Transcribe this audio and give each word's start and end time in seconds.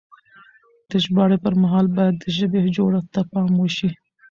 د 0.89 0.91
ژباړې 1.03 1.37
پر 1.43 1.53
مهال 1.61 1.87
بايد 1.95 2.15
د 2.19 2.25
ژبې 2.37 2.61
جوړښت 2.75 3.07
ته 3.13 3.21
پام 3.31 3.49
وشي. 3.57 3.89